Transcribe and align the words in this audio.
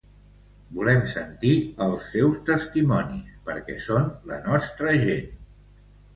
Volem 0.77 1.03
sentir 1.11 1.51
els 1.87 2.07
seus 2.13 2.39
testimonis, 2.47 3.37
perquè 3.51 3.77
són 3.85 4.09
la 4.33 4.41
nostra 4.49 4.97
gent. 5.07 5.31